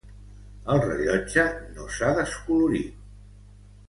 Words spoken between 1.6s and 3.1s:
no s'ha descolorit.